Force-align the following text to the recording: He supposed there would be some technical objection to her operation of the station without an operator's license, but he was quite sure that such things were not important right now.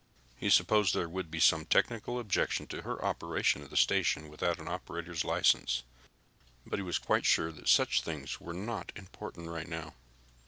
He 0.35 0.49
supposed 0.49 0.95
there 0.95 1.07
would 1.07 1.29
be 1.29 1.39
some 1.39 1.63
technical 1.63 2.19
objection 2.19 2.65
to 2.69 2.81
her 2.81 3.05
operation 3.05 3.61
of 3.61 3.69
the 3.69 3.77
station 3.77 4.29
without 4.29 4.57
an 4.57 4.67
operator's 4.67 5.23
license, 5.23 5.83
but 6.65 6.79
he 6.79 6.83
was 6.83 6.97
quite 6.97 7.23
sure 7.23 7.51
that 7.51 7.69
such 7.69 8.01
things 8.01 8.41
were 8.41 8.55
not 8.55 8.91
important 8.95 9.47
right 9.49 9.67
now. 9.67 9.93